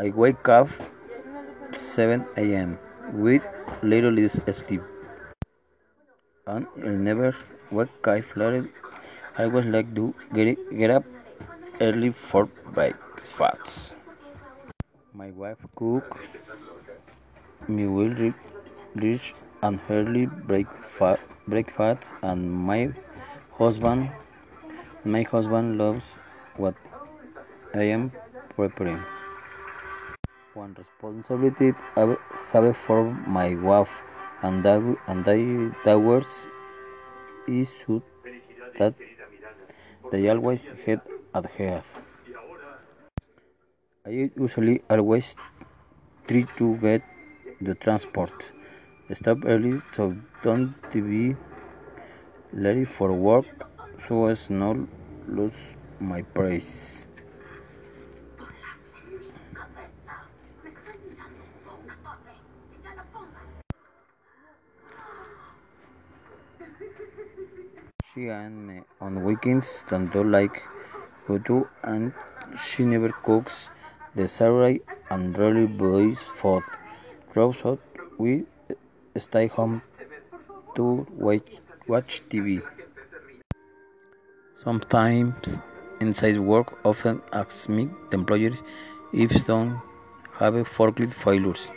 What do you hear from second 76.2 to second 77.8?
food. Drops out